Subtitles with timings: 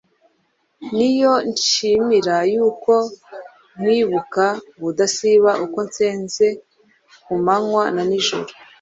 [0.95, 2.93] ni yo nshimira yuko
[3.77, 4.45] nkwibuka
[4.77, 6.47] ubudasiba uko nsenze,
[7.25, 8.51] ku manywa na nijoro